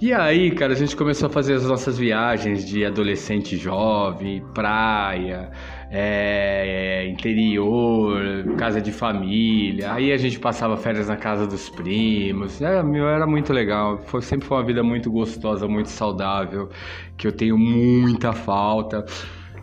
E 0.00 0.14
aí, 0.14 0.50
cara, 0.52 0.72
a 0.72 0.76
gente 0.76 0.96
começou 0.96 1.26
a 1.26 1.30
fazer 1.30 1.52
as 1.52 1.66
nossas 1.66 1.98
viagens 1.98 2.64
de 2.64 2.86
adolescente 2.86 3.54
jovem, 3.58 4.42
praia, 4.54 5.50
é, 5.90 7.06
interior, 7.06 8.18
casa 8.56 8.80
de 8.80 8.92
família. 8.92 9.92
Aí 9.92 10.10
a 10.10 10.16
gente 10.16 10.40
passava 10.40 10.74
férias 10.78 11.08
na 11.08 11.18
casa 11.18 11.46
dos 11.46 11.68
primos. 11.68 12.62
Era, 12.62 12.82
meu, 12.82 13.06
era 13.08 13.26
muito 13.26 13.52
legal. 13.52 13.98
Foi, 14.06 14.22
sempre 14.22 14.46
foi 14.48 14.56
uma 14.56 14.64
vida 14.64 14.82
muito 14.82 15.10
gostosa, 15.10 15.68
muito 15.68 15.90
saudável, 15.90 16.70
que 17.18 17.26
eu 17.26 17.32
tenho 17.32 17.58
muita 17.58 18.32
falta. 18.32 19.04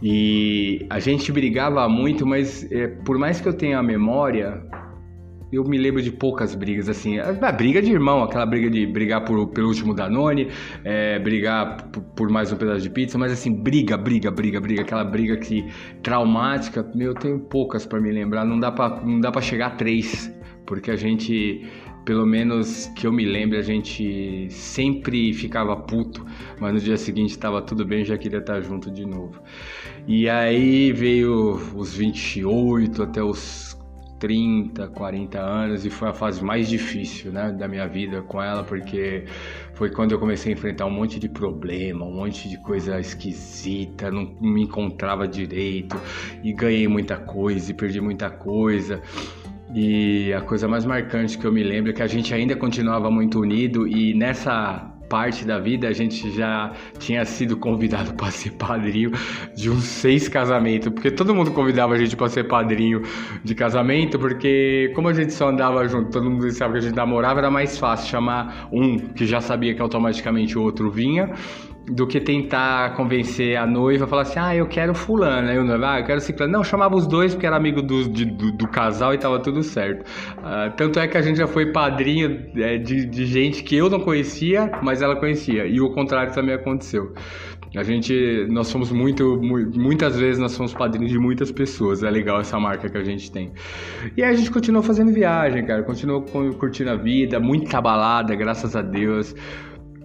E 0.03 0.85
a 0.87 0.99
gente 0.99 1.31
brigava 1.31 1.89
muito, 1.89 2.27
mas 2.27 2.71
é, 2.71 2.87
por 2.87 3.17
mais 3.17 3.41
que 3.41 3.47
eu 3.47 3.53
tenha 3.53 3.79
a 3.79 3.83
memória, 3.83 4.61
eu 5.51 5.63
me 5.63 5.77
lembro 5.77 6.01
de 6.01 6.11
poucas 6.11 6.53
brigas, 6.53 6.89
assim. 6.89 7.19
A, 7.19 7.51
briga 7.51 7.81
de 7.81 7.91
irmão, 7.91 8.23
aquela 8.23 8.45
briga 8.45 8.69
de 8.69 8.85
brigar 8.85 9.23
por, 9.23 9.47
pelo 9.47 9.67
último 9.67 9.93
Danone, 9.93 10.49
é, 10.83 11.17
brigar 11.19 11.89
por, 11.89 12.01
por, 12.01 12.29
mais 12.29 12.51
um 12.51 12.57
pedaço 12.57 12.81
de 12.81 12.89
pizza, 12.89 13.17
mas 13.17 13.31
assim, 13.31 13.51
briga, 13.51 13.97
briga, 13.97 14.29
briga, 14.29 14.59
briga, 14.59 14.81
aquela 14.81 15.03
briga 15.03 15.37
que 15.37 15.65
traumática, 16.03 16.85
meu, 16.93 17.09
eu 17.09 17.15
tenho 17.15 17.39
poucas 17.39 17.85
para 17.85 17.99
me 17.99 18.11
lembrar, 18.11 18.45
não 18.45 18.59
dá 18.59 18.71
para 18.71 19.01
não 19.03 19.19
dá 19.19 19.31
para 19.31 19.41
chegar 19.41 19.67
a 19.67 19.71
três, 19.71 20.33
porque 20.65 20.91
a 20.91 20.95
gente 20.95 21.65
pelo 22.07 22.25
menos 22.25 22.87
que 22.95 23.05
eu 23.05 23.11
me 23.11 23.25
lembre, 23.25 23.57
a 23.57 23.61
gente 23.61 24.47
sempre 24.49 25.33
ficava 25.33 25.75
puto, 25.75 26.25
mas 26.57 26.73
no 26.73 26.79
dia 26.79 26.95
seguinte 26.95 27.31
estava 27.31 27.61
tudo 27.61 27.83
bem, 27.83 28.05
já 28.05 28.17
queria 28.17 28.39
estar 28.39 28.61
junto 28.61 28.89
de 28.89 29.05
novo. 29.05 29.41
E 30.07 30.29
aí 30.29 30.93
veio 30.93 31.59
os 31.75 31.93
28 31.93 33.03
até 33.03 33.21
os 33.21 33.76
30, 34.19 34.87
40 34.87 35.39
anos 35.39 35.85
e 35.85 35.89
foi 35.89 36.09
a 36.09 36.13
fase 36.13 36.43
mais 36.43 36.67
difícil 36.67 37.31
né, 37.31 37.51
da 37.51 37.67
minha 37.67 37.87
vida 37.87 38.21
com 38.21 38.41
ela, 38.41 38.63
porque 38.63 39.25
foi 39.73 39.89
quando 39.89 40.11
eu 40.11 40.19
comecei 40.19 40.51
a 40.51 40.55
enfrentar 40.55 40.85
um 40.85 40.91
monte 40.91 41.19
de 41.19 41.29
problema, 41.29 42.05
um 42.05 42.15
monte 42.15 42.49
de 42.49 42.57
coisa 42.61 42.99
esquisita, 42.99 44.09
não 44.11 44.35
me 44.41 44.63
encontrava 44.63 45.27
direito 45.27 45.99
e 46.43 46.53
ganhei 46.53 46.87
muita 46.87 47.17
coisa 47.17 47.71
e 47.71 47.73
perdi 47.73 48.01
muita 48.01 48.29
coisa. 48.29 49.01
E 49.73 50.31
a 50.33 50.41
coisa 50.41 50.67
mais 50.67 50.85
marcante 50.85 51.37
que 51.37 51.45
eu 51.45 51.51
me 51.51 51.61
lembro 51.61 51.91
é 51.91 51.93
que 51.93 52.01
a 52.01 52.07
gente 52.07 52.33
ainda 52.33 52.55
continuava 52.55 53.11
muito 53.11 53.39
unido 53.39 53.87
e 53.87 54.13
nessa 54.13 54.86
parte 55.07 55.45
da 55.45 55.59
vida, 55.59 55.87
a 55.87 55.93
gente 55.93 56.29
já 56.31 56.71
tinha 56.99 57.25
sido 57.25 57.57
convidado 57.57 58.13
para 58.15 58.31
ser 58.31 58.51
padrinho 58.51 59.11
de 59.55 59.69
uns 59.69 59.83
seis 59.83 60.27
casamentos, 60.27 60.89
porque 60.93 61.11
todo 61.11 61.33
mundo 61.33 61.51
convidava 61.51 61.95
a 61.95 61.97
gente 61.97 62.15
para 62.15 62.29
ser 62.29 62.45
padrinho 62.45 63.01
de 63.43 63.55
casamento, 63.55 64.19
porque 64.19 64.91
como 64.95 65.07
a 65.07 65.13
gente 65.13 65.33
só 65.33 65.49
andava 65.49 65.87
junto, 65.87 66.11
todo 66.11 66.29
mundo 66.29 66.49
sabe 66.51 66.73
que 66.73 66.79
a 66.79 66.81
gente 66.81 66.95
namorava, 66.95 67.39
era 67.39 67.51
mais 67.51 67.77
fácil 67.77 68.09
chamar 68.09 68.67
um 68.71 68.97
que 68.97 69.25
já 69.25 69.41
sabia 69.41 69.73
que 69.73 69.81
automaticamente 69.81 70.57
o 70.57 70.61
outro 70.61 70.89
vinha 70.91 71.33
do 71.87 72.05
que 72.05 72.19
tentar 72.19 72.95
convencer 72.95 73.55
a 73.55 73.65
noiva, 73.65 74.05
falar 74.05 74.23
assim, 74.23 74.39
ah, 74.39 74.55
eu 74.55 74.67
quero 74.67 74.93
fulano, 74.93 75.49
aí 75.49 75.57
o 75.57 75.63
noivo, 75.63 75.85
ah, 75.85 75.99
eu 75.99 76.05
quero 76.05 76.19
ciclano. 76.19 76.51
Não, 76.51 76.63
chamava 76.63 76.95
os 76.95 77.07
dois 77.07 77.33
porque 77.33 77.47
era 77.47 77.55
amigo 77.55 77.81
do, 77.81 78.09
de, 78.09 78.25
do, 78.25 78.51
do, 78.51 78.67
casal 78.67 79.13
e 79.13 79.17
tava 79.17 79.39
tudo 79.39 79.63
certo. 79.63 80.01
Uh, 80.37 80.75
tanto 80.75 80.99
é 80.99 81.07
que 81.07 81.17
a 81.17 81.21
gente 81.21 81.37
já 81.37 81.47
foi 81.47 81.71
padrinho 81.71 82.49
é, 82.57 82.77
de, 82.77 83.05
de 83.05 83.25
gente 83.25 83.63
que 83.63 83.75
eu 83.75 83.89
não 83.89 84.01
conhecia, 84.01 84.69
mas 84.83 85.01
ela 85.01 85.15
conhecia. 85.15 85.65
E 85.65 85.79
o 85.79 85.89
contrário 85.91 86.33
também 86.33 86.55
aconteceu. 86.55 87.13
A 87.75 87.83
gente, 87.83 88.47
nós 88.49 88.67
somos 88.67 88.91
muito, 88.91 89.39
muitas 89.41 90.17
vezes 90.17 90.39
nós 90.39 90.53
somos 90.53 90.73
padrinhos 90.73 91.11
de 91.11 91.19
muitas 91.19 91.51
pessoas. 91.51 92.01
É 92.01 92.09
legal 92.09 92.39
essa 92.39 92.59
marca 92.59 92.89
que 92.89 92.97
a 92.97 93.03
gente 93.03 93.31
tem. 93.31 93.51
E 94.15 94.23
aí 94.23 94.31
a 94.31 94.35
gente 94.35 94.51
continuou 94.51 94.83
fazendo 94.83 95.11
viagem, 95.11 95.65
cara. 95.65 95.83
Continuou 95.83 96.21
curtindo 96.21 96.91
a 96.91 96.95
vida, 96.95 97.39
muita 97.39 97.79
balada, 97.81 98.35
graças 98.35 98.75
a 98.75 98.81
Deus. 98.81 99.35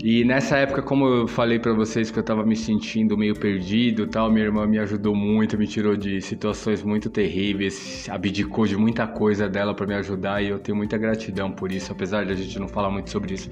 E 0.00 0.24
nessa 0.24 0.56
época, 0.56 0.82
como 0.82 1.06
eu 1.06 1.28
falei 1.28 1.58
para 1.58 1.72
vocês 1.72 2.10
que 2.10 2.18
eu 2.18 2.22
tava 2.22 2.44
me 2.44 2.56
sentindo 2.56 3.16
meio 3.16 3.34
perdido, 3.38 4.06
tal, 4.06 4.30
minha 4.30 4.44
irmã 4.44 4.66
me 4.66 4.78
ajudou 4.78 5.14
muito, 5.14 5.56
me 5.56 5.66
tirou 5.66 5.96
de 5.96 6.20
situações 6.20 6.82
muito 6.82 7.08
terríveis, 7.08 8.08
abdicou 8.10 8.66
de 8.66 8.76
muita 8.76 9.06
coisa 9.06 9.48
dela 9.48 9.74
para 9.74 9.86
me 9.86 9.94
ajudar 9.94 10.42
e 10.42 10.48
eu 10.48 10.58
tenho 10.58 10.76
muita 10.76 10.98
gratidão 10.98 11.52
por 11.52 11.70
isso, 11.70 11.92
apesar 11.92 12.24
de 12.26 12.32
a 12.32 12.34
gente 12.34 12.58
não 12.58 12.66
falar 12.66 12.90
muito 12.90 13.10
sobre 13.10 13.34
isso. 13.34 13.48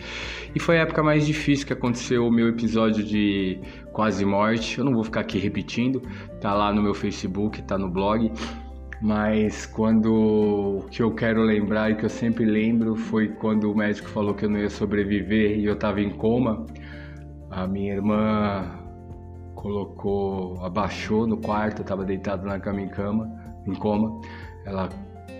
E 0.52 0.58
foi 0.58 0.78
a 0.78 0.82
época 0.82 1.02
mais 1.02 1.24
difícil 1.24 1.66
que 1.66 1.72
aconteceu 1.72 2.26
o 2.26 2.32
meu 2.32 2.48
episódio 2.48 3.04
de 3.04 3.60
quase 3.92 4.24
morte. 4.24 4.78
Eu 4.78 4.84
não 4.84 4.92
vou 4.92 5.04
ficar 5.04 5.20
aqui 5.20 5.38
repetindo, 5.38 6.02
tá 6.40 6.52
lá 6.52 6.72
no 6.72 6.82
meu 6.82 6.94
Facebook, 6.94 7.62
tá 7.62 7.78
no 7.78 7.88
blog. 7.88 8.32
Mas 9.00 9.64
quando 9.64 10.80
o 10.80 10.86
que 10.90 11.02
eu 11.02 11.14
quero 11.14 11.42
lembrar 11.42 11.90
e 11.90 11.94
que 11.94 12.04
eu 12.04 12.10
sempre 12.10 12.44
lembro 12.44 12.94
foi 12.94 13.28
quando 13.28 13.72
o 13.72 13.74
médico 13.74 14.08
falou 14.08 14.34
que 14.34 14.44
eu 14.44 14.50
não 14.50 14.58
ia 14.58 14.68
sobreviver 14.68 15.58
e 15.58 15.64
eu 15.64 15.72
estava 15.72 16.00
em 16.02 16.10
coma. 16.10 16.66
A 17.50 17.66
minha 17.66 17.94
irmã 17.94 18.78
colocou, 19.54 20.62
abaixou 20.62 21.26
no 21.26 21.38
quarto, 21.38 21.80
estava 21.80 22.04
deitado 22.04 22.46
na 22.46 22.60
cama 22.60 22.82
em 22.82 22.88
cama, 22.88 23.30
em 23.66 23.74
coma. 23.74 24.20
Ela 24.66 24.90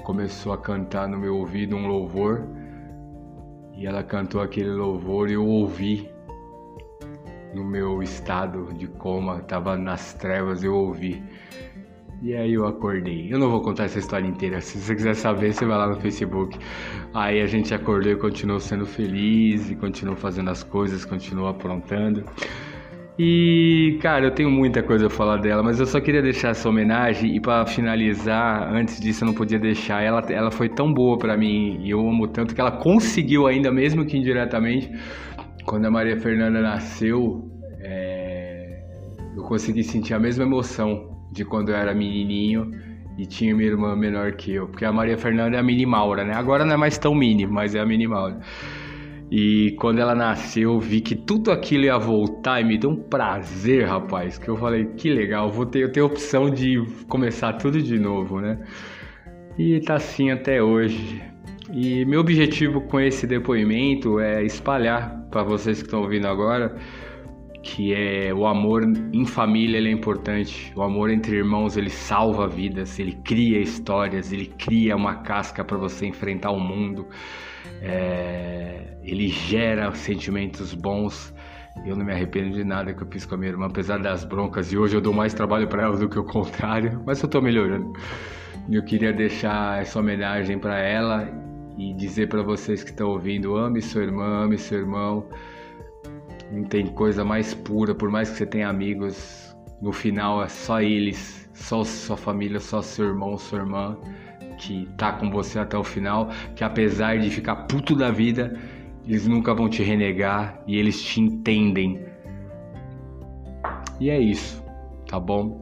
começou 0.04 0.52
a 0.54 0.58
cantar 0.58 1.06
no 1.06 1.18
meu 1.18 1.36
ouvido 1.36 1.76
um 1.76 1.86
louvor 1.86 2.46
e 3.76 3.86
ela 3.86 4.02
cantou 4.02 4.40
aquele 4.40 4.70
louvor 4.70 5.28
e 5.28 5.34
eu 5.34 5.46
ouvi 5.46 6.10
no 7.54 7.64
meu 7.64 8.02
estado 8.02 8.72
de 8.72 8.86
coma, 8.86 9.38
estava 9.38 9.76
nas 9.76 10.14
trevas, 10.14 10.62
eu 10.62 10.74
ouvi. 10.74 11.22
E 12.22 12.34
aí 12.34 12.52
eu 12.52 12.66
acordei. 12.66 13.32
Eu 13.32 13.38
não 13.38 13.50
vou 13.50 13.62
contar 13.62 13.84
essa 13.84 13.98
história 13.98 14.26
inteira. 14.26 14.60
Se 14.60 14.78
você 14.78 14.94
quiser 14.94 15.14
saber, 15.14 15.54
você 15.54 15.64
vai 15.64 15.78
lá 15.78 15.86
no 15.86 15.96
Facebook. 15.96 16.58
Aí 17.14 17.40
a 17.40 17.46
gente 17.46 17.72
acordou 17.72 18.12
e 18.12 18.16
continuou 18.16 18.60
sendo 18.60 18.84
feliz 18.84 19.70
e 19.70 19.74
continuou 19.74 20.16
fazendo 20.16 20.50
as 20.50 20.62
coisas, 20.62 21.04
continuou 21.04 21.48
aprontando. 21.48 22.22
E, 23.18 23.98
cara, 24.02 24.26
eu 24.26 24.30
tenho 24.30 24.50
muita 24.50 24.82
coisa 24.82 25.06
a 25.06 25.10
falar 25.10 25.38
dela, 25.38 25.62
mas 25.62 25.80
eu 25.80 25.86
só 25.86 25.98
queria 25.98 26.20
deixar 26.20 26.50
essa 26.50 26.68
homenagem 26.68 27.36
e 27.36 27.40
para 27.40 27.64
finalizar, 27.66 28.70
antes 28.72 29.00
disso 29.00 29.24
eu 29.24 29.26
não 29.26 29.34
podia 29.34 29.58
deixar. 29.58 30.02
Ela, 30.02 30.20
ela 30.30 30.50
foi 30.50 30.68
tão 30.68 30.92
boa 30.92 31.16
para 31.18 31.36
mim 31.38 31.80
e 31.82 31.90
eu 31.90 32.00
amo 32.00 32.28
tanto 32.28 32.54
que 32.54 32.60
ela 32.60 32.72
conseguiu 32.72 33.46
ainda, 33.46 33.72
mesmo 33.72 34.04
que 34.04 34.16
indiretamente, 34.16 34.90
quando 35.64 35.86
a 35.86 35.90
Maria 35.90 36.18
Fernanda 36.18 36.60
nasceu, 36.60 37.50
é, 37.80 38.82
eu 39.36 39.42
consegui 39.42 39.82
sentir 39.82 40.12
a 40.12 40.18
mesma 40.18 40.44
emoção 40.44 41.19
de 41.30 41.44
quando 41.44 41.70
eu 41.70 41.76
era 41.76 41.94
menininho 41.94 42.72
e 43.16 43.26
tinha 43.26 43.54
minha 43.54 43.68
irmã 43.68 43.94
menor 43.94 44.32
que 44.32 44.52
eu. 44.54 44.66
Porque 44.66 44.84
a 44.84 44.92
Maria 44.92 45.16
Fernanda 45.16 45.56
é 45.56 45.60
a 45.60 45.62
mini 45.62 45.84
Maura, 45.86 46.24
né? 46.24 46.34
Agora 46.34 46.64
não 46.64 46.74
é 46.74 46.76
mais 46.76 46.96
tão 46.98 47.14
mini, 47.14 47.46
mas 47.46 47.74
é 47.74 47.80
a 47.80 47.86
mini 47.86 48.06
Maura. 48.06 48.40
E 49.30 49.76
quando 49.78 50.00
ela 50.00 50.14
nasceu, 50.14 50.72
eu 50.72 50.80
vi 50.80 51.00
que 51.00 51.14
tudo 51.14 51.52
aquilo 51.52 51.84
ia 51.84 51.96
voltar 51.96 52.60
e 52.60 52.64
me 52.64 52.76
deu 52.76 52.90
um 52.90 52.96
prazer, 52.96 53.86
rapaz. 53.86 54.38
Que 54.38 54.48
eu 54.48 54.56
falei, 54.56 54.86
que 54.96 55.08
legal, 55.08 55.48
vou 55.50 55.66
ter, 55.66 55.84
eu 55.84 55.92
tenho 55.92 56.06
a 56.06 56.08
opção 56.08 56.50
de 56.50 56.82
começar 57.08 57.52
tudo 57.52 57.80
de 57.80 57.98
novo, 57.98 58.40
né? 58.40 58.58
E 59.56 59.78
tá 59.80 59.94
assim 59.94 60.30
até 60.30 60.62
hoje. 60.62 61.22
E 61.72 62.04
meu 62.06 62.20
objetivo 62.20 62.80
com 62.80 62.98
esse 62.98 63.26
depoimento 63.26 64.18
é 64.18 64.42
espalhar 64.42 65.24
para 65.30 65.44
vocês 65.44 65.78
que 65.78 65.86
estão 65.86 66.00
ouvindo 66.00 66.26
agora 66.26 66.74
que 67.62 67.92
é 67.92 68.32
o 68.32 68.46
amor 68.46 68.82
em 69.12 69.26
família 69.26 69.76
ele 69.76 69.88
é 69.88 69.92
importante. 69.92 70.72
O 70.74 70.82
amor 70.82 71.10
entre 71.10 71.36
irmãos 71.36 71.76
ele 71.76 71.90
salva 71.90 72.48
vidas, 72.48 72.98
ele 72.98 73.12
cria 73.24 73.60
histórias, 73.60 74.32
ele 74.32 74.46
cria 74.46 74.96
uma 74.96 75.16
casca 75.16 75.64
para 75.64 75.76
você 75.76 76.06
enfrentar 76.06 76.50
o 76.50 76.60
mundo. 76.60 77.06
É, 77.82 78.96
ele 79.02 79.28
gera 79.28 79.92
sentimentos 79.92 80.74
bons. 80.74 81.34
Eu 81.84 81.96
não 81.96 82.04
me 82.04 82.12
arrependo 82.12 82.56
de 82.56 82.64
nada 82.64 82.92
que 82.92 83.02
eu 83.02 83.06
fiz 83.06 83.24
com 83.24 83.34
a 83.34 83.38
minha 83.38 83.50
irmã, 83.50 83.66
apesar 83.66 83.98
das 83.98 84.24
broncas. 84.24 84.72
E 84.72 84.78
hoje 84.78 84.96
eu 84.96 85.00
dou 85.00 85.12
mais 85.12 85.34
trabalho 85.34 85.68
para 85.68 85.82
ela 85.82 85.96
do 85.96 86.08
que 86.08 86.18
o 86.18 86.24
contrário, 86.24 87.02
mas 87.06 87.22
eu 87.22 87.28
tô 87.28 87.40
melhorando. 87.40 87.92
Eu 88.70 88.82
queria 88.82 89.12
deixar 89.12 89.80
essa 89.80 89.98
homenagem 89.98 90.58
para 90.58 90.78
ela 90.78 91.28
e 91.78 91.94
dizer 91.94 92.28
para 92.28 92.42
vocês 92.42 92.82
que 92.82 92.90
estão 92.90 93.08
ouvindo: 93.08 93.56
ame 93.56 93.80
sua 93.80 94.02
irmã, 94.02 94.44
ame 94.44 94.58
seu 94.58 94.78
irmão 94.78 95.26
Não 96.50 96.64
tem 96.64 96.86
coisa 96.86 97.24
mais 97.24 97.54
pura, 97.54 97.94
por 97.94 98.10
mais 98.10 98.30
que 98.30 98.38
você 98.38 98.46
tenha 98.46 98.68
amigos, 98.68 99.56
no 99.80 99.92
final 99.92 100.42
é 100.42 100.48
só 100.48 100.80
eles, 100.80 101.48
só 101.54 101.84
sua 101.84 102.16
família, 102.16 102.58
só 102.58 102.82
seu 102.82 103.06
irmão, 103.06 103.38
sua 103.38 103.60
irmã 103.60 103.96
que 104.58 104.86
tá 104.96 105.12
com 105.12 105.30
você 105.30 105.58
até 105.58 105.76
o 105.78 105.84
final, 105.84 106.28
que 106.54 106.62
apesar 106.62 107.18
de 107.18 107.30
ficar 107.30 107.56
puto 107.66 107.96
da 107.96 108.10
vida, 108.10 108.58
eles 109.06 109.26
nunca 109.26 109.54
vão 109.54 109.68
te 109.68 109.82
renegar 109.82 110.62
e 110.66 110.76
eles 110.76 111.02
te 111.02 111.20
entendem. 111.20 112.04
E 113.98 114.10
é 114.10 114.18
isso, 114.18 114.62
tá 115.08 115.18
bom? 115.18 115.58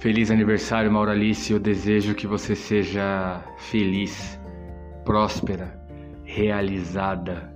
Feliz 0.00 0.30
aniversário, 0.30 0.90
Mauralice. 0.90 1.52
Eu 1.52 1.60
desejo 1.60 2.14
que 2.14 2.26
você 2.26 2.56
seja 2.56 3.42
feliz, 3.56 4.40
próspera, 5.04 5.78
realizada, 6.24 7.54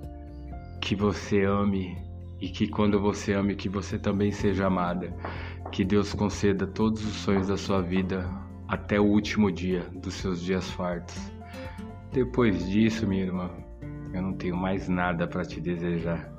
que 0.79 0.95
você 0.95 1.43
ame 1.43 2.06
e 2.39 2.49
que 2.49 2.67
quando 2.67 2.99
você 2.99 3.33
ame, 3.33 3.55
que 3.55 3.69
você 3.69 3.97
também 3.97 4.31
seja 4.31 4.67
amada. 4.67 5.13
Que 5.71 5.83
Deus 5.83 6.13
conceda 6.13 6.65
todos 6.67 7.03
os 7.05 7.13
sonhos 7.13 7.47
da 7.47 7.57
sua 7.57 7.81
vida 7.81 8.29
até 8.67 8.99
o 8.99 9.05
último 9.05 9.51
dia 9.51 9.87
dos 9.93 10.15
seus 10.15 10.41
dias 10.41 10.69
fartos. 10.71 11.31
Depois 12.11 12.67
disso, 12.69 13.07
minha 13.07 13.23
irmã, 13.23 13.49
eu 14.13 14.21
não 14.21 14.33
tenho 14.33 14.55
mais 14.55 14.87
nada 14.87 15.27
para 15.27 15.43
te 15.43 15.59
desejar. 15.59 16.31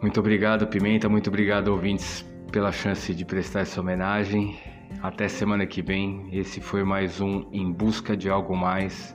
Muito 0.00 0.18
obrigado, 0.20 0.66
Pimenta, 0.66 1.08
muito 1.08 1.28
obrigado, 1.28 1.68
ouvintes, 1.68 2.22
pela 2.50 2.72
chance 2.72 3.14
de 3.14 3.24
prestar 3.24 3.60
essa 3.60 3.80
homenagem. 3.80 4.58
Até 5.02 5.28
semana 5.28 5.66
que 5.66 5.82
vem. 5.82 6.28
Esse 6.32 6.60
foi 6.60 6.84
mais 6.84 7.20
um 7.20 7.48
Em 7.52 7.72
Busca 7.72 8.16
de 8.16 8.28
Algo 8.28 8.56
Mais. 8.56 9.14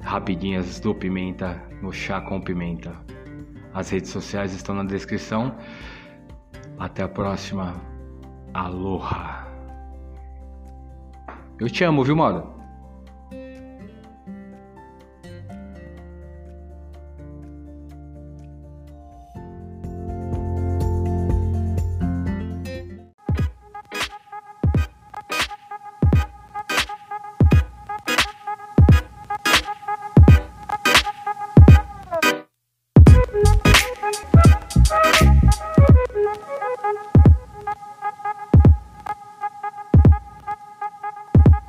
Rapidinhas 0.00 0.78
do 0.78 0.94
Pimenta 0.94 1.62
no 1.82 1.92
Chá 1.92 2.20
com 2.20 2.40
Pimenta. 2.40 3.15
As 3.76 3.90
redes 3.90 4.08
sociais 4.08 4.54
estão 4.54 4.74
na 4.74 4.84
descrição. 4.84 5.54
Até 6.78 7.02
a 7.02 7.08
próxima. 7.08 7.74
Aloha! 8.54 9.46
Eu 11.60 11.68
te 11.68 11.84
amo, 11.84 12.02
viu, 12.02 12.16
moda? 12.16 12.55